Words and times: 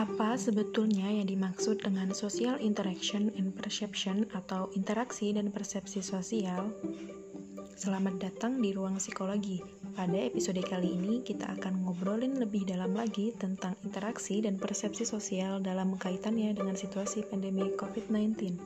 Apa 0.00 0.32
sebetulnya 0.40 1.12
yang 1.12 1.28
dimaksud 1.28 1.84
dengan 1.84 2.16
social 2.16 2.56
interaction 2.56 3.28
and 3.36 3.52
perception 3.52 4.24
atau 4.32 4.72
interaksi 4.72 5.28
dan 5.36 5.52
persepsi 5.52 6.00
sosial? 6.00 6.72
Selamat 7.76 8.16
datang 8.16 8.64
di 8.64 8.72
Ruang 8.72 8.96
Psikologi. 8.96 9.60
Pada 9.92 10.16
episode 10.16 10.56
kali 10.64 10.96
ini 10.96 11.20
kita 11.20 11.52
akan 11.52 11.84
ngobrolin 11.84 12.40
lebih 12.40 12.64
dalam 12.64 12.96
lagi 12.96 13.36
tentang 13.36 13.76
interaksi 13.84 14.40
dan 14.40 14.56
persepsi 14.56 15.04
sosial 15.04 15.60
dalam 15.60 15.92
kaitannya 16.00 16.56
dengan 16.56 16.80
situasi 16.80 17.28
pandemi 17.28 17.68
COVID-19. 17.76 18.56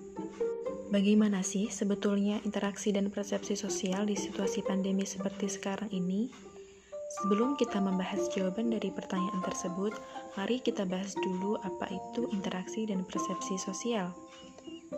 Bagaimana 0.94 1.42
sih 1.42 1.66
sebetulnya 1.66 2.38
interaksi 2.46 2.94
dan 2.94 3.10
persepsi 3.10 3.58
sosial 3.58 4.06
di 4.06 4.14
situasi 4.14 4.62
pandemi 4.62 5.02
seperti 5.02 5.50
sekarang 5.50 5.90
ini? 5.90 6.53
Sebelum 7.22 7.54
kita 7.54 7.78
membahas 7.78 8.26
jawaban 8.34 8.74
dari 8.74 8.90
pertanyaan 8.90 9.38
tersebut, 9.46 9.94
mari 10.34 10.58
kita 10.58 10.82
bahas 10.82 11.14
dulu 11.22 11.54
apa 11.62 11.86
itu 11.92 12.26
interaksi 12.34 12.90
dan 12.90 13.06
persepsi 13.06 13.54
sosial. 13.54 14.10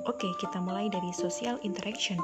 Oke, 0.09 0.29
kita 0.41 0.61
mulai 0.61 0.89
dari 0.89 1.13
social 1.13 1.61
interaction. 1.61 2.17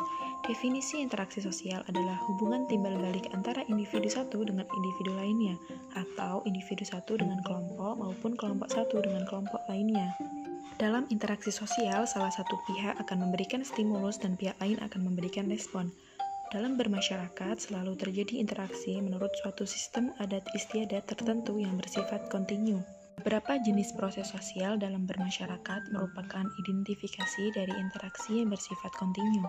Definisi 0.48 0.98
interaksi 0.98 1.38
sosial 1.38 1.84
adalah 1.87 2.18
hubungan 2.27 2.66
timbal 2.66 2.98
balik 2.98 3.30
antara 3.37 3.62
individu 3.70 4.10
satu 4.10 4.42
dengan 4.42 4.66
individu 4.74 5.12
lainnya, 5.15 5.55
atau 5.95 6.43
individu 6.48 6.82
satu 6.82 7.20
dengan 7.20 7.38
kelompok 7.46 7.95
maupun 8.01 8.32
kelompok 8.34 8.73
satu 8.73 9.01
dengan 9.04 9.23
kelompok 9.29 9.62
lainnya. 9.70 10.10
Dalam 10.82 11.06
interaksi 11.15 11.54
sosial, 11.54 12.09
salah 12.10 12.34
satu 12.34 12.59
pihak 12.66 12.98
akan 12.98 13.29
memberikan 13.29 13.62
stimulus 13.62 14.18
dan 14.18 14.34
pihak 14.34 14.59
lain 14.59 14.82
akan 14.82 15.01
memberikan 15.06 15.46
respon. 15.46 15.95
Dalam 16.52 16.77
bermasyarakat, 16.77 17.56
selalu 17.56 17.97
terjadi 17.97 18.37
interaksi 18.37 19.01
menurut 19.01 19.33
suatu 19.41 19.65
sistem 19.65 20.12
adat 20.20 20.45
istiadat 20.52 21.09
tertentu 21.09 21.56
yang 21.56 21.80
bersifat 21.80 22.29
kontinu. 22.29 22.84
Beberapa 23.16 23.56
jenis 23.56 23.96
proses 23.96 24.29
sosial 24.29 24.76
dalam 24.76 25.09
bermasyarakat 25.09 25.88
merupakan 25.96 26.45
identifikasi 26.60 27.57
dari 27.57 27.73
interaksi 27.73 28.45
yang 28.45 28.52
bersifat 28.52 28.93
kontinu. 29.01 29.49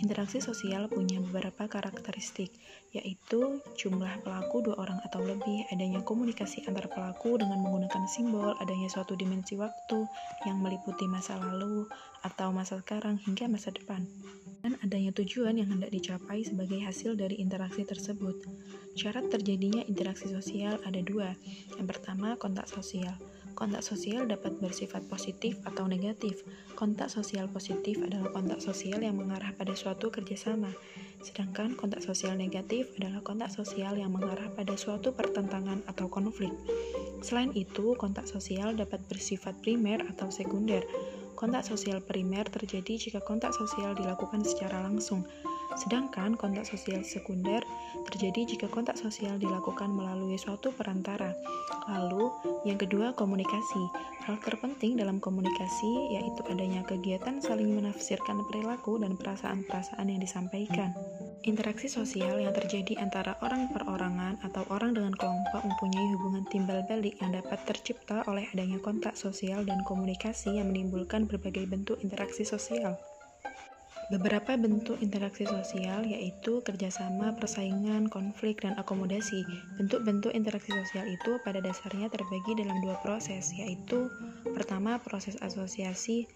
Interaksi 0.00 0.40
sosial 0.40 0.88
punya 0.88 1.20
beberapa 1.20 1.68
karakteristik, 1.68 2.48
yaitu 2.96 3.60
jumlah 3.76 4.24
pelaku 4.24 4.72
dua 4.72 4.88
orang 4.88 5.04
atau 5.04 5.20
lebih, 5.20 5.68
adanya 5.68 6.00
komunikasi 6.00 6.64
antar 6.64 6.88
pelaku 6.88 7.36
dengan 7.36 7.60
menggunakan 7.60 8.08
simbol, 8.08 8.56
adanya 8.56 8.88
suatu 8.88 9.12
dimensi 9.20 9.52
waktu 9.60 10.08
yang 10.48 10.64
meliputi 10.64 11.04
masa 11.12 11.36
lalu 11.36 11.84
atau 12.24 12.56
masa 12.56 12.80
sekarang 12.80 13.20
hingga 13.20 13.52
masa 13.52 13.68
depan 13.68 14.08
dan 14.62 14.78
adanya 14.82 15.14
tujuan 15.14 15.58
yang 15.58 15.70
hendak 15.70 15.90
dicapai 15.92 16.42
sebagai 16.42 16.82
hasil 16.82 17.14
dari 17.14 17.38
interaksi 17.38 17.86
tersebut. 17.86 18.34
Syarat 18.98 19.30
terjadinya 19.30 19.82
interaksi 19.86 20.26
sosial 20.26 20.82
ada 20.82 20.98
dua. 20.98 21.34
Yang 21.78 21.86
pertama, 21.94 22.34
kontak 22.34 22.66
sosial. 22.66 23.14
Kontak 23.58 23.82
sosial 23.82 24.30
dapat 24.30 24.54
bersifat 24.62 25.02
positif 25.10 25.58
atau 25.66 25.90
negatif. 25.90 26.46
Kontak 26.78 27.10
sosial 27.10 27.50
positif 27.50 27.98
adalah 27.98 28.30
kontak 28.30 28.62
sosial 28.62 29.02
yang 29.02 29.18
mengarah 29.18 29.50
pada 29.58 29.74
suatu 29.74 30.14
kerjasama, 30.14 30.70
sedangkan 31.26 31.74
kontak 31.74 31.98
sosial 32.06 32.38
negatif 32.38 32.94
adalah 33.02 33.18
kontak 33.26 33.50
sosial 33.50 33.98
yang 33.98 34.14
mengarah 34.14 34.46
pada 34.54 34.78
suatu 34.78 35.10
pertentangan 35.10 35.82
atau 35.90 36.06
konflik. 36.06 36.54
Selain 37.18 37.50
itu, 37.58 37.98
kontak 37.98 38.30
sosial 38.30 38.78
dapat 38.78 39.02
bersifat 39.10 39.58
primer 39.58 40.06
atau 40.06 40.30
sekunder. 40.30 40.86
Kontak 41.38 41.62
sosial 41.62 42.02
primer 42.02 42.50
terjadi 42.50 42.98
jika 42.98 43.22
kontak 43.22 43.54
sosial 43.54 43.94
dilakukan 43.94 44.42
secara 44.42 44.82
langsung, 44.82 45.22
sedangkan 45.78 46.34
kontak 46.34 46.66
sosial 46.66 47.06
sekunder 47.06 47.62
terjadi 48.10 48.58
jika 48.58 48.66
kontak 48.66 48.98
sosial 48.98 49.38
dilakukan 49.38 49.86
melalui 49.86 50.34
suatu 50.34 50.74
perantara. 50.74 51.38
Lalu, 51.86 52.34
yang 52.66 52.74
kedua, 52.74 53.14
komunikasi. 53.14 53.86
Hal 54.26 54.42
terpenting 54.42 54.98
dalam 54.98 55.22
komunikasi 55.22 56.10
yaitu 56.10 56.42
adanya 56.50 56.82
kegiatan 56.82 57.38
saling 57.38 57.70
menafsirkan 57.70 58.42
perilaku 58.50 58.98
dan 58.98 59.14
perasaan-perasaan 59.14 60.10
yang 60.10 60.18
disampaikan. 60.18 60.90
Interaksi 61.48 61.88
sosial 61.88 62.44
yang 62.44 62.52
terjadi 62.52 63.00
antara 63.00 63.32
orang 63.40 63.72
perorangan 63.72 64.36
atau 64.44 64.68
orang 64.68 64.92
dengan 64.92 65.16
kelompok 65.16 65.64
mempunyai 65.64 66.12
hubungan 66.12 66.44
timbal 66.52 66.84
balik 66.84 67.16
yang 67.24 67.32
dapat 67.32 67.56
tercipta 67.64 68.20
oleh 68.28 68.44
adanya 68.52 68.76
kontak 68.84 69.16
sosial 69.16 69.64
dan 69.64 69.80
komunikasi 69.88 70.60
yang 70.60 70.68
menimbulkan 70.68 71.24
berbagai 71.24 71.64
bentuk 71.64 71.96
interaksi 72.04 72.44
sosial. 72.44 73.00
Beberapa 74.12 74.60
bentuk 74.60 75.00
interaksi 75.00 75.48
sosial 75.48 76.04
yaitu 76.04 76.60
kerjasama, 76.60 77.32
persaingan, 77.40 78.12
konflik, 78.12 78.60
dan 78.60 78.76
akomodasi. 78.76 79.40
Bentuk-bentuk 79.80 80.36
interaksi 80.36 80.76
sosial 80.76 81.08
itu 81.08 81.40
pada 81.48 81.64
dasarnya 81.64 82.12
terbagi 82.12 82.60
dalam 82.60 82.76
dua 82.84 83.00
proses, 83.00 83.56
yaitu 83.56 84.12
pertama 84.52 85.00
proses 85.00 85.40
asosiasi 85.40 86.28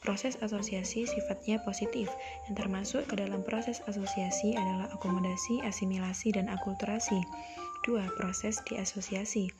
Proses 0.00 0.40
asosiasi 0.40 1.04
sifatnya 1.04 1.60
positif, 1.60 2.08
yang 2.48 2.56
termasuk 2.56 3.04
ke 3.04 3.20
dalam 3.20 3.44
proses 3.44 3.84
asosiasi 3.84 4.56
adalah 4.56 4.88
akomodasi, 4.96 5.60
asimilasi, 5.60 6.32
dan 6.32 6.48
akulturasi. 6.48 7.20
Dua, 7.84 8.08
proses 8.16 8.64
diasosiasi. 8.64 9.52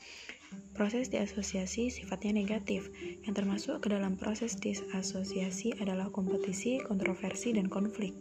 Proses 0.72 1.12
diasosiasi 1.12 1.92
sifatnya 1.92 2.40
negatif, 2.40 2.88
yang 3.28 3.36
termasuk 3.36 3.84
ke 3.84 3.92
dalam 3.92 4.16
proses 4.16 4.56
disasosiasi 4.56 5.76
adalah 5.76 6.08
kompetisi, 6.08 6.80
kontroversi, 6.80 7.52
dan 7.52 7.68
konflik. 7.68 8.16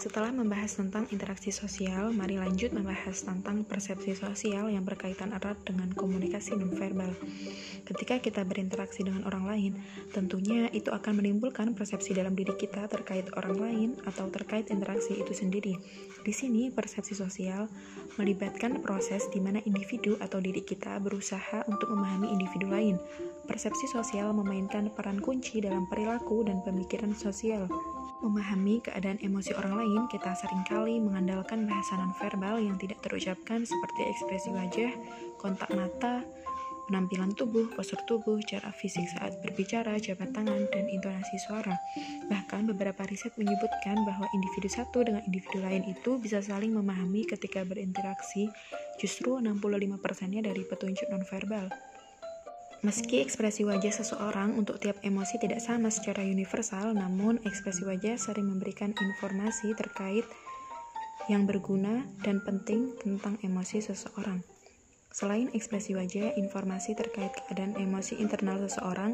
Setelah 0.00 0.32
membahas 0.32 0.80
tentang 0.80 1.04
interaksi 1.12 1.52
sosial, 1.52 2.08
mari 2.16 2.40
lanjut 2.40 2.72
membahas 2.72 3.20
tentang 3.20 3.68
persepsi 3.68 4.16
sosial 4.16 4.72
yang 4.72 4.80
berkaitan 4.80 5.28
erat 5.36 5.60
dengan 5.60 5.92
komunikasi 5.92 6.56
nonverbal. 6.56 7.12
Ketika 7.84 8.16
kita 8.16 8.48
berinteraksi 8.48 9.04
dengan 9.04 9.28
orang 9.28 9.44
lain, 9.44 9.72
tentunya 10.16 10.72
itu 10.72 10.88
akan 10.88 11.20
menimbulkan 11.20 11.76
persepsi 11.76 12.16
dalam 12.16 12.32
diri 12.32 12.56
kita 12.56 12.88
terkait 12.88 13.28
orang 13.36 13.60
lain 13.60 13.88
atau 14.08 14.24
terkait 14.32 14.72
interaksi 14.72 15.20
itu 15.20 15.36
sendiri. 15.36 15.76
Di 16.24 16.32
sini, 16.32 16.72
persepsi 16.72 17.12
sosial 17.12 17.68
melibatkan 18.16 18.80
proses 18.80 19.28
di 19.28 19.36
mana 19.36 19.60
individu 19.68 20.16
atau 20.16 20.40
diri 20.40 20.64
kita 20.64 20.96
berusaha 20.96 21.68
untuk 21.68 21.92
memahami 21.92 22.32
individu 22.32 22.72
lain. 22.72 22.96
Persepsi 23.44 23.84
sosial 23.92 24.32
memainkan 24.32 24.88
peran 24.96 25.20
kunci 25.20 25.60
dalam 25.60 25.84
perilaku 25.92 26.48
dan 26.48 26.64
pemikiran 26.64 27.12
sosial. 27.12 27.68
Memahami 28.18 28.82
keadaan 28.82 29.22
emosi 29.22 29.54
orang 29.54 29.78
lain, 29.78 30.00
kita 30.10 30.34
sering 30.34 30.66
kali 30.66 30.98
mengandalkan 30.98 31.70
bahasa 31.70 31.94
nonverbal 31.94 32.58
yang 32.58 32.74
tidak 32.76 32.98
terucapkan 33.06 33.62
seperti 33.62 34.10
ekspresi 34.10 34.50
wajah, 34.50 34.92
kontak 35.38 35.70
mata, 35.70 36.26
penampilan 36.90 37.30
tubuh, 37.38 37.70
postur 37.70 38.02
tubuh, 38.02 38.42
cara 38.42 38.74
fisik 38.74 39.06
saat 39.06 39.38
berbicara, 39.38 39.94
jabat 40.02 40.34
tangan, 40.34 40.66
dan 40.74 40.90
intonasi 40.90 41.38
suara. 41.38 41.78
Bahkan 42.26 42.66
beberapa 42.74 43.06
riset 43.06 43.30
menyebutkan 43.38 44.02
bahwa 44.02 44.26
individu 44.34 44.66
satu 44.66 45.06
dengan 45.06 45.22
individu 45.22 45.62
lain 45.62 45.86
itu 45.86 46.18
bisa 46.18 46.42
saling 46.42 46.74
memahami 46.74 47.30
ketika 47.30 47.62
berinteraksi, 47.62 48.50
justru 48.98 49.38
65%-nya 49.38 50.50
dari 50.50 50.66
petunjuk 50.66 51.06
nonverbal. 51.14 51.70
Meski 52.80 53.20
ekspresi 53.20 53.68
wajah 53.68 53.92
seseorang 53.92 54.56
untuk 54.56 54.80
tiap 54.80 54.96
emosi 55.04 55.36
tidak 55.36 55.60
sama 55.60 55.92
secara 55.92 56.24
universal, 56.24 56.96
namun 56.96 57.36
ekspresi 57.44 57.84
wajah 57.84 58.16
sering 58.16 58.48
memberikan 58.48 58.96
informasi 58.96 59.76
terkait 59.76 60.24
yang 61.28 61.44
berguna 61.44 62.08
dan 62.24 62.40
penting 62.40 62.96
tentang 62.96 63.36
emosi 63.44 63.84
seseorang. 63.84 64.40
Selain 65.12 65.52
ekspresi 65.52 65.92
wajah, 65.92 66.32
informasi 66.40 66.96
terkait 66.96 67.36
keadaan 67.44 67.76
emosi 67.76 68.16
internal 68.16 68.64
seseorang 68.64 69.12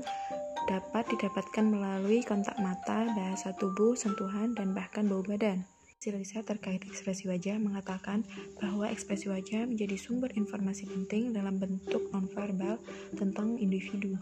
dapat 0.71 1.03
didapatkan 1.10 1.66
melalui 1.66 2.22
kontak 2.22 2.54
mata, 2.62 3.10
bahasa 3.19 3.50
tubuh, 3.59 3.98
sentuhan, 3.98 4.54
dan 4.54 4.78
bahkan 4.78 5.10
bau 5.10 5.27
badan. 5.27 5.66
Hasil 5.97 6.12
riset 6.12 6.45
terkait 6.45 6.84
ekspresi 6.84 7.25
wajah 7.25 7.57
mengatakan 7.57 8.21
bahwa 8.61 8.84
ekspresi 8.84 9.33
wajah 9.33 9.65
menjadi 9.65 9.97
sumber 9.97 10.29
informasi 10.37 10.84
penting 10.84 11.33
dalam 11.33 11.57
bentuk 11.57 12.13
nonverbal 12.13 12.77
tentang 13.16 13.57
individu. 13.57 14.13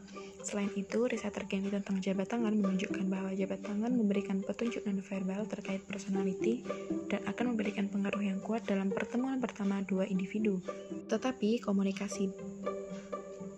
Selain 0.47 0.71
itu, 0.79 1.11
riset 1.11 1.35
terkini 1.35 1.75
tentang 1.75 1.99
jabat 1.99 2.31
tangan 2.31 2.55
menunjukkan 2.55 3.11
bahwa 3.11 3.35
jabat 3.35 3.59
tangan 3.67 3.91
memberikan 3.91 4.39
petunjuk 4.47 4.87
nonverbal 4.87 5.51
terkait 5.51 5.83
personality 5.83 6.63
dan 7.11 7.27
akan 7.27 7.59
memberikan 7.59 7.91
pengaruh 7.91 8.23
yang 8.23 8.39
kuat 8.39 8.63
dalam 8.71 8.95
pertemuan 8.95 9.43
pertama 9.43 9.83
dua 9.83 10.07
individu. 10.07 10.63
Tetapi, 11.11 11.59
komunikasi 11.59 12.31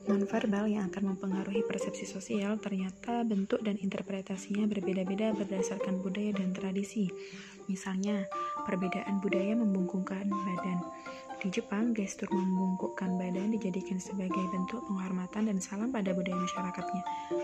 nonverbal 0.06 0.70
yang 0.70 0.88
akan 0.88 1.12
mempengaruhi 1.14 1.66
persepsi 1.66 2.06
sosial 2.06 2.56
ternyata 2.62 3.26
bentuk 3.26 3.60
dan 3.60 3.76
interpretasinya 3.76 4.64
berbeda-beda 4.70 5.34
berdasarkan 5.34 6.00
budaya 6.00 6.32
dan 6.32 6.54
tradisi. 6.54 7.10
Misalnya, 7.66 8.26
perbedaan 8.66 9.18
budaya 9.22 9.54
membungkukkan 9.58 10.26
badan. 10.26 10.78
Di 11.36 11.52
Jepang, 11.52 11.92
gestur 11.92 12.32
membungkukkan 12.32 13.20
badan 13.20 13.52
dijadikan 13.52 14.00
sebagai 14.00 14.40
bentuk 14.50 14.80
penghormatan 14.88 15.52
dan 15.52 15.58
salam 15.60 15.92
pada 15.92 16.16
budaya 16.16 16.34
masyarakatnya. 16.40 17.02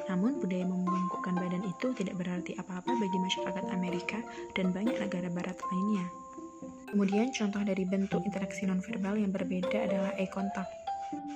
Namun, 0.09 0.41
budaya 0.41 0.65
membungkukkan 0.67 1.35
badan 1.37 1.63
itu 1.69 1.93
tidak 1.95 2.17
berarti 2.19 2.57
apa-apa 2.57 2.89
bagi 2.99 3.19
masyarakat 3.21 3.65
Amerika 3.71 4.19
dan 4.57 4.73
banyak 4.73 4.97
negara 4.97 5.29
barat 5.29 5.59
lainnya. 5.71 6.07
Kemudian, 6.89 7.31
contoh 7.37 7.63
dari 7.63 7.85
bentuk 7.85 8.25
interaksi 8.25 8.67
nonverbal 8.67 9.21
yang 9.21 9.31
berbeda 9.31 9.87
adalah 9.87 10.13
eye 10.17 10.29
contact. 10.29 10.82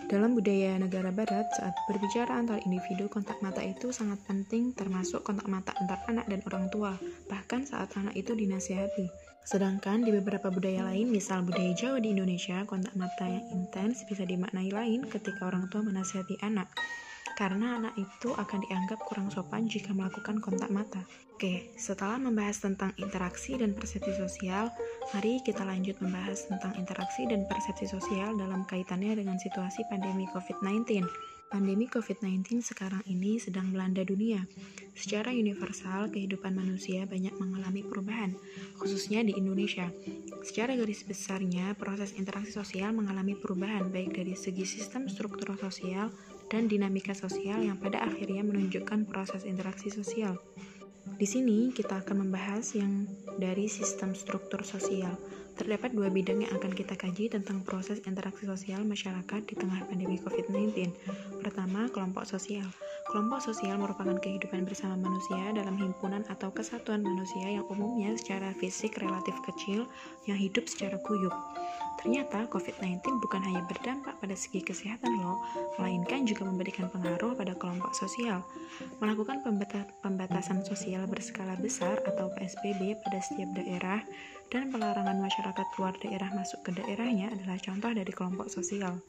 Dalam 0.07 0.39
budaya 0.39 0.79
negara 0.79 1.11
barat, 1.11 1.51
saat 1.51 1.75
berbicara 1.91 2.39
antar 2.39 2.63
individu, 2.63 3.11
kontak 3.11 3.43
mata 3.43 3.59
itu 3.59 3.91
sangat 3.91 4.23
penting 4.23 4.71
termasuk 4.71 5.27
kontak 5.27 5.51
mata 5.51 5.75
antar 5.83 5.99
anak 6.07 6.31
dan 6.31 6.47
orang 6.47 6.71
tua, 6.71 6.95
bahkan 7.27 7.67
saat 7.67 7.91
anak 7.99 8.15
itu 8.15 8.31
dinasihati. 8.31 9.11
Sedangkan 9.43 10.07
di 10.07 10.15
beberapa 10.15 10.47
budaya 10.55 10.87
lain, 10.87 11.11
misal 11.11 11.43
budaya 11.43 11.75
Jawa 11.75 11.99
di 11.99 12.15
Indonesia, 12.15 12.63
kontak 12.71 12.95
mata 12.95 13.27
yang 13.27 13.51
intens 13.51 14.07
bisa 14.07 14.23
dimaknai 14.23 14.71
lain 14.71 15.11
ketika 15.11 15.43
orang 15.51 15.67
tua 15.75 15.83
menasihati 15.83 16.39
anak 16.39 16.71
karena 17.37 17.77
anak 17.77 17.95
itu 18.01 18.33
akan 18.33 18.65
dianggap 18.65 19.05
kurang 19.05 19.29
sopan 19.29 19.69
jika 19.69 19.93
melakukan 19.93 20.41
kontak 20.41 20.73
mata. 20.73 21.05
Oke, 21.37 21.69
setelah 21.77 22.17
membahas 22.17 22.65
tentang 22.65 22.97
interaksi 22.97 23.61
dan 23.61 23.77
persepsi 23.77 24.09
sosial, 24.17 24.73
mari 25.13 25.45
kita 25.45 25.69
lanjut 25.69 26.01
membahas 26.01 26.49
tentang 26.49 26.73
interaksi 26.81 27.29
dan 27.29 27.45
persepsi 27.45 27.85
sosial 27.93 28.41
dalam 28.41 28.65
kaitannya 28.65 29.21
dengan 29.21 29.37
situasi 29.37 29.85
pandemi 29.93 30.25
COVID-19. 30.33 31.05
Pandemi 31.53 31.87
COVID-19 31.93 32.65
sekarang 32.65 33.05
ini 33.05 33.37
sedang 33.37 33.69
melanda 33.69 34.01
dunia. 34.01 34.49
Secara 34.97 35.29
universal, 35.29 36.09
kehidupan 36.09 36.57
manusia 36.57 37.05
banyak 37.05 37.37
mengalami 37.37 37.85
perubahan, 37.85 38.33
khususnya 38.81 39.21
di 39.21 39.37
Indonesia. 39.37 39.93
Secara 40.41 40.73
garis 40.73 41.05
besarnya, 41.05 41.77
proses 41.77 42.17
interaksi 42.17 42.57
sosial 42.57 42.97
mengalami 42.97 43.37
perubahan 43.37 43.93
baik 43.93 44.17
dari 44.17 44.33
segi 44.33 44.65
sistem 44.65 45.05
struktur 45.05 45.53
sosial 45.61 46.09
dan 46.47 46.71
dinamika 46.71 47.13
sosial 47.13 47.63
yang 47.63 47.79
pada 47.79 48.03
akhirnya 48.03 48.43
menunjukkan 48.47 49.11
proses 49.11 49.43
interaksi 49.43 49.91
sosial. 49.91 50.39
Di 51.17 51.25
sini 51.25 51.71
kita 51.71 52.03
akan 52.03 52.27
membahas 52.27 52.75
yang 52.75 53.07
dari 53.39 53.71
sistem 53.71 54.13
struktur 54.13 54.67
sosial. 54.67 55.15
Terdapat 55.57 55.97
dua 55.97 56.13
bidang 56.13 56.45
yang 56.45 56.53
akan 56.53 56.75
kita 56.77 56.99
kaji 57.01 57.33
tentang 57.33 57.65
proses 57.65 58.05
interaksi 58.05 58.45
sosial 58.45 58.85
masyarakat 58.85 59.41
di 59.49 59.55
tengah 59.57 59.89
pandemi 59.89 60.21
COVID-19. 60.21 60.93
Pertama, 61.41 61.89
kelompok 61.89 62.29
sosial. 62.29 62.69
Kelompok 63.09 63.41
sosial 63.41 63.81
merupakan 63.81 64.19
kehidupan 64.21 64.69
bersama 64.69 65.01
manusia 65.01 65.55
dalam 65.57 65.81
himpunan 65.81 66.27
atau 66.29 66.53
kesatuan 66.53 67.01
manusia 67.01 67.49
yang 67.49 67.65
umumnya 67.73 68.13
secara 68.21 68.53
fisik 68.53 69.01
relatif 69.01 69.39
kecil 69.49 69.89
yang 70.29 70.37
hidup 70.37 70.69
secara 70.69 71.01
guyup. 71.01 71.33
Ternyata 71.97 72.47
COVID-19 72.53 73.01
bukan 73.19 73.41
hanya 73.43 73.65
berdampak 73.65 74.21
pada 74.21 74.37
segi 74.37 74.61
kesehatan 74.61 75.17
loh, 75.21 75.41
melainkan 75.81 76.29
juga 76.29 76.45
memberikan 76.45 76.93
pengaruh 76.93 77.33
pada 77.35 77.57
kelompok 77.57 77.97
sosial. 77.97 78.45
Melakukan 79.01 79.41
pembatasan 80.05 80.61
sosial 80.63 81.09
berskala 81.09 81.57
besar 81.57 81.99
atau 82.05 82.29
PSBB 82.37 83.01
pada 83.01 83.19
setiap 83.25 83.51
daerah 83.57 84.05
dan 84.53 84.71
pelarangan 84.71 85.19
masyarakat 85.19 85.67
luar 85.81 85.95
daerah 85.99 86.31
masuk 86.37 86.61
ke 86.63 86.71
daerahnya 86.77 87.33
adalah 87.33 87.59
contoh 87.59 87.91
dari 87.91 88.13
kelompok 88.13 88.53
sosial. 88.53 89.01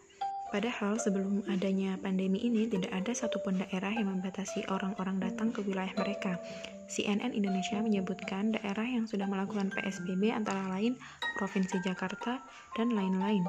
Padahal 0.47 0.95
sebelum 0.95 1.43
adanya 1.51 1.99
pandemi 1.99 2.39
ini 2.39 2.71
tidak 2.71 2.95
ada 2.95 3.11
satupun 3.11 3.59
daerah 3.59 3.91
yang 3.91 4.07
membatasi 4.07 4.63
orang-orang 4.71 5.19
datang 5.19 5.51
ke 5.51 5.59
wilayah 5.59 5.91
mereka. 5.99 6.39
CNN 6.87 7.35
Indonesia 7.35 7.83
menyebutkan 7.83 8.55
daerah 8.55 8.87
yang 8.87 9.03
sudah 9.03 9.27
melakukan 9.27 9.67
PSBB 9.75 10.31
antara 10.31 10.71
lain 10.71 10.95
Provinsi 11.35 11.83
Jakarta 11.83 12.39
dan 12.79 12.95
lain-lain. 12.95 13.43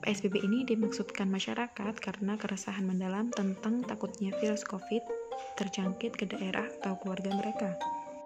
PSBB 0.00 0.40
ini 0.40 0.64
dimaksudkan 0.64 1.28
masyarakat 1.28 1.94
karena 2.00 2.40
keresahan 2.40 2.88
mendalam 2.88 3.28
tentang 3.28 3.84
takutnya 3.84 4.32
virus 4.40 4.64
COVID 4.64 5.04
terjangkit 5.60 6.16
ke 6.16 6.24
daerah 6.32 6.64
atau 6.80 6.96
keluarga 6.96 7.28
mereka. 7.36 7.76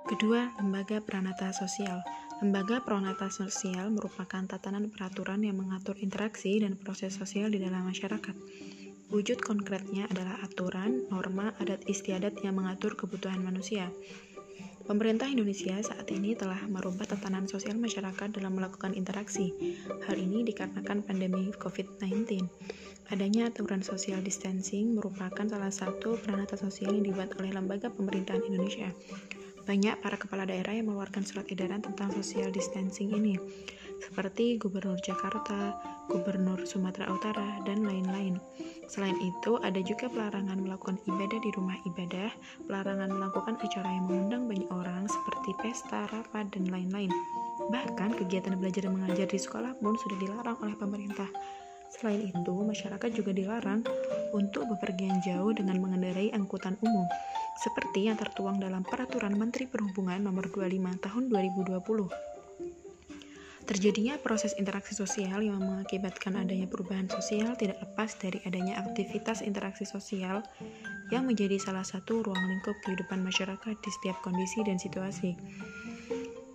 Kedua, 0.07 0.55
lembaga 0.63 1.03
peranata 1.03 1.51
sosial. 1.51 1.99
Lembaga 2.39 2.79
peranata 2.79 3.27
sosial 3.27 3.91
merupakan 3.91 4.39
tatanan 4.47 4.87
peraturan 4.87 5.43
yang 5.43 5.59
mengatur 5.59 5.99
interaksi 5.99 6.63
dan 6.63 6.79
proses 6.79 7.19
sosial 7.19 7.51
di 7.51 7.59
dalam 7.59 7.83
masyarakat. 7.83 8.39
Wujud 9.11 9.43
konkretnya 9.43 10.07
adalah 10.07 10.39
aturan, 10.47 11.11
norma, 11.11 11.59
adat 11.59 11.83
istiadat 11.91 12.39
yang 12.47 12.55
mengatur 12.55 12.95
kebutuhan 12.95 13.43
manusia. 13.43 13.91
Pemerintah 14.87 15.27
Indonesia 15.27 15.75
saat 15.83 16.07
ini 16.15 16.39
telah 16.39 16.63
merubah 16.71 17.11
tatanan 17.11 17.51
sosial 17.51 17.75
masyarakat 17.75 18.31
dalam 18.31 18.55
melakukan 18.55 18.95
interaksi. 18.95 19.51
Hal 20.07 20.15
ini 20.15 20.47
dikarenakan 20.47 21.03
pandemi 21.03 21.51
COVID-19. 21.51 22.47
Adanya 23.11 23.51
aturan 23.51 23.83
social 23.83 24.23
distancing 24.23 24.95
merupakan 24.95 25.51
salah 25.51 25.75
satu 25.75 26.15
peranata 26.23 26.55
sosial 26.55 26.95
yang 26.95 27.11
dibuat 27.11 27.35
oleh 27.43 27.51
lembaga 27.51 27.91
pemerintahan 27.91 28.47
Indonesia. 28.47 28.95
Banyak 29.67 29.99
para 29.99 30.15
kepala 30.15 30.47
daerah 30.47 30.79
yang 30.79 30.87
mengeluarkan 30.87 31.27
surat 31.27 31.43
edaran 31.51 31.83
tentang 31.83 32.15
social 32.15 32.55
distancing 32.55 33.11
ini, 33.11 33.35
seperti 33.99 34.63
Gubernur 34.63 34.95
Jakarta, 35.03 35.75
Gubernur 36.07 36.63
Sumatera 36.63 37.11
Utara, 37.11 37.59
dan 37.67 37.83
lain-lain. 37.83 38.39
Selain 38.87 39.19
itu, 39.19 39.59
ada 39.67 39.83
juga 39.83 40.07
pelarangan 40.07 40.63
melakukan 40.63 41.03
ibadah 41.11 41.43
di 41.43 41.51
rumah 41.59 41.75
ibadah, 41.83 42.31
pelarangan 42.71 43.11
melakukan 43.11 43.59
acara 43.59 43.91
yang 43.91 44.07
mengundang 44.07 44.47
banyak 44.47 44.71
orang 44.71 45.11
seperti 45.11 45.51
pesta, 45.59 46.07
rapat, 46.15 46.47
dan 46.55 46.71
lain-lain. 46.71 47.11
Bahkan 47.67 48.23
kegiatan 48.23 48.55
belajar 48.63 48.87
dan 48.87 48.95
mengajar 48.95 49.27
di 49.27 49.41
sekolah 49.43 49.75
pun 49.83 49.99
sudah 49.99 50.17
dilarang 50.23 50.63
oleh 50.63 50.79
pemerintah. 50.79 51.27
Selain 51.91 52.23
itu, 52.23 52.55
masyarakat 52.55 53.11
juga 53.11 53.35
dilarang 53.35 53.83
untuk 54.31 54.71
bepergian 54.71 55.19
jauh 55.27 55.51
dengan 55.51 55.83
mengendarai 55.83 56.31
angkutan 56.31 56.79
umum 56.87 57.11
seperti 57.57 58.07
yang 58.07 58.21
tertuang 58.21 58.61
dalam 58.61 58.85
Peraturan 58.85 59.33
Menteri 59.35 59.65
Perhubungan 59.65 60.21
Nomor 60.21 60.53
25 60.53 61.01
Tahun 61.01 61.25
2020. 61.33 62.37
Terjadinya 63.67 64.15
proses 64.23 64.55
interaksi 64.63 64.95
sosial 64.95 65.43
yang 65.43 65.59
mengakibatkan 65.59 66.39
adanya 66.39 66.71
perubahan 66.71 67.11
sosial 67.11 67.59
tidak 67.59 67.83
lepas 67.83 68.15
dari 68.15 68.39
adanya 68.47 68.79
aktivitas 68.79 69.43
interaksi 69.43 69.83
sosial 69.83 70.47
yang 71.11 71.27
menjadi 71.27 71.59
salah 71.59 71.83
satu 71.83 72.23
ruang 72.23 72.47
lingkup 72.47 72.79
kehidupan 72.87 73.19
masyarakat 73.27 73.75
di 73.75 73.91
setiap 73.91 74.23
kondisi 74.23 74.63
dan 74.63 74.79
situasi. 74.79 75.35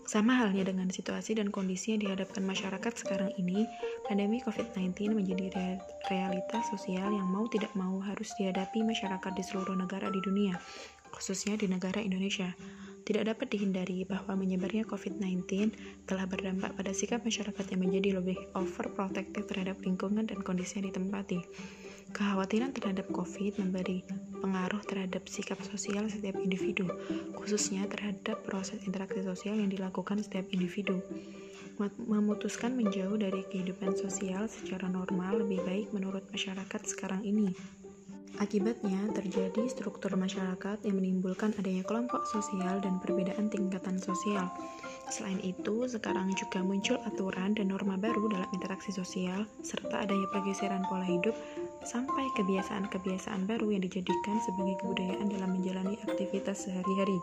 Sama 0.02 0.34
halnya 0.34 0.66
dengan 0.66 0.90
situasi 0.90 1.38
dan 1.38 1.54
kondisi 1.54 1.94
yang 1.94 2.02
dihadapkan 2.04 2.42
masyarakat 2.42 2.94
sekarang 2.98 3.32
ini, 3.38 3.70
pandemi 4.10 4.42
COVID-19 4.42 5.14
menjadi 5.14 5.78
realitas 6.10 6.74
sosial 6.74 7.14
yang 7.14 7.30
mau 7.30 7.46
tidak 7.48 7.72
mau 7.78 8.02
harus 8.02 8.34
dihadapi 8.36 8.82
masyarakat 8.82 9.32
di 9.38 9.44
seluruh 9.46 9.78
negara 9.78 10.10
di 10.10 10.20
dunia, 10.20 10.58
khususnya 11.14 11.56
di 11.56 11.70
negara 11.70 12.02
Indonesia. 12.02 12.50
Tidak 13.02 13.26
dapat 13.26 13.50
dihindari 13.50 14.06
bahwa 14.06 14.38
menyebarnya 14.38 14.86
COVID-19 14.86 15.74
telah 16.06 16.30
berdampak 16.30 16.78
pada 16.78 16.94
sikap 16.94 17.26
masyarakat 17.26 17.66
yang 17.74 17.82
menjadi 17.82 18.10
lebih 18.22 18.38
overprotective 18.54 19.50
terhadap 19.50 19.82
lingkungan 19.82 20.30
dan 20.30 20.46
kondisi 20.46 20.78
yang 20.78 20.94
ditempati. 20.94 21.42
Kekhawatiran 22.12 22.76
terhadap 22.76 23.08
COVID 23.10 23.58
memberi 23.64 24.04
pengaruh 24.42 24.82
terhadap 24.84 25.30
sikap 25.30 25.62
sosial 25.64 26.10
setiap 26.10 26.36
individu, 26.42 26.90
khususnya 27.38 27.86
terhadap 27.88 28.42
proses 28.44 28.82
interaksi 28.84 29.22
sosial 29.22 29.56
yang 29.56 29.70
dilakukan 29.70 30.20
setiap 30.20 30.50
individu. 30.52 31.00
Memutuskan 31.98 32.78
menjauh 32.78 33.16
dari 33.18 33.42
kehidupan 33.48 33.96
sosial 33.98 34.46
secara 34.52 34.86
normal 34.92 35.42
lebih 35.42 35.64
baik 35.66 35.88
menurut 35.96 36.28
masyarakat 36.30 36.82
sekarang 36.86 37.24
ini. 37.24 37.56
Akibatnya, 38.40 39.12
terjadi 39.12 39.68
struktur 39.68 40.16
masyarakat 40.16 40.80
yang 40.88 40.96
menimbulkan 40.96 41.52
adanya 41.60 41.84
kelompok 41.84 42.24
sosial 42.24 42.80
dan 42.80 43.02
perbedaan 43.04 43.52
tingkatan 43.52 44.00
sosial. 44.00 44.48
Selain 45.12 45.44
itu, 45.44 45.84
sekarang 45.92 46.32
juga 46.40 46.64
muncul 46.64 46.96
aturan 47.04 47.52
dan 47.52 47.68
norma 47.68 48.00
baru 48.00 48.32
dalam 48.32 48.48
interaksi 48.56 48.96
sosial, 48.96 49.44
serta 49.60 50.08
adanya 50.08 50.32
pergeseran 50.32 50.88
pola 50.88 51.04
hidup 51.04 51.36
sampai 51.84 52.24
kebiasaan-kebiasaan 52.40 53.44
baru 53.44 53.76
yang 53.76 53.84
dijadikan 53.84 54.40
sebagai 54.40 54.80
kebudayaan 54.80 55.28
dalam 55.28 55.52
menjalani 55.52 56.00
aktivitas 56.08 56.70
sehari-hari. 56.70 57.20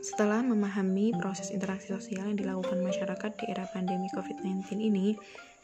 Setelah 0.00 0.40
memahami 0.40 1.12
proses 1.20 1.52
interaksi 1.52 1.92
sosial 1.92 2.32
yang 2.32 2.40
dilakukan 2.40 2.80
masyarakat 2.80 3.36
di 3.36 3.44
era 3.52 3.68
pandemi 3.68 4.08
COVID-19 4.16 4.80
ini, 4.80 5.12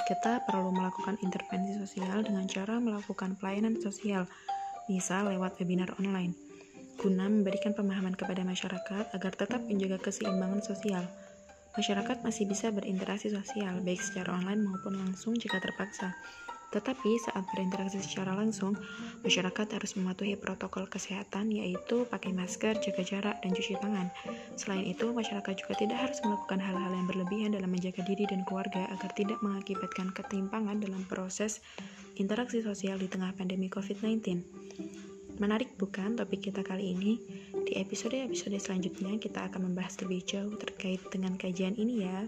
kita 0.04 0.44
perlu 0.44 0.68
melakukan 0.74 1.16
intervensi 1.24 1.80
sosial 1.80 2.20
dengan 2.20 2.44
cara 2.44 2.76
melakukan 2.76 3.40
pelayanan 3.40 3.80
sosial, 3.80 4.28
misal 4.92 5.32
lewat 5.32 5.56
webinar 5.62 5.96
online, 5.96 6.36
guna 7.00 7.26
memberikan 7.28 7.72
pemahaman 7.72 8.12
kepada 8.12 8.44
masyarakat 8.44 9.16
agar 9.16 9.32
tetap 9.32 9.64
menjaga 9.64 9.96
keseimbangan 10.00 10.60
sosial. 10.60 11.04
Masyarakat 11.76 12.24
masih 12.24 12.48
bisa 12.48 12.72
berinteraksi 12.72 13.28
sosial, 13.28 13.84
baik 13.84 14.00
secara 14.00 14.32
online 14.32 14.64
maupun 14.64 14.96
langsung 14.96 15.36
jika 15.36 15.60
terpaksa. 15.60 16.16
Tetapi 16.74 17.10
saat 17.22 17.46
berinteraksi 17.54 18.02
secara 18.02 18.34
langsung, 18.34 18.74
masyarakat 19.22 19.66
harus 19.70 19.94
mematuhi 19.94 20.34
protokol 20.34 20.90
kesehatan 20.90 21.54
yaitu 21.54 22.04
pakai 22.10 22.34
masker, 22.34 22.78
jaga 22.82 23.02
jarak, 23.06 23.36
dan 23.40 23.50
cuci 23.54 23.78
tangan. 23.78 24.10
Selain 24.58 24.82
itu, 24.82 25.14
masyarakat 25.14 25.54
juga 25.54 25.74
tidak 25.78 25.98
harus 26.10 26.18
melakukan 26.26 26.58
hal-hal 26.58 26.92
yang 26.92 27.06
berlebihan 27.06 27.50
dalam 27.54 27.70
menjaga 27.70 28.02
diri 28.02 28.26
dan 28.26 28.42
keluarga 28.44 28.90
agar 28.90 29.10
tidak 29.14 29.38
mengakibatkan 29.40 30.10
ketimpangan 30.10 30.82
dalam 30.82 31.02
proses 31.06 31.62
interaksi 32.18 32.60
sosial 32.64 32.98
di 32.98 33.06
tengah 33.06 33.30
pandemi 33.36 33.70
COVID-19. 33.70 34.42
Menarik 35.36 35.76
bukan 35.76 36.16
topik 36.16 36.48
kita 36.48 36.64
kali 36.64 36.96
ini? 36.96 37.20
Di 37.52 37.76
episode-episode 37.76 38.56
selanjutnya 38.56 39.20
kita 39.20 39.52
akan 39.52 39.68
membahas 39.68 40.00
lebih 40.00 40.24
jauh 40.24 40.56
terkait 40.56 41.04
dengan 41.12 41.36
kajian 41.36 41.76
ini 41.76 42.08
ya. 42.08 42.24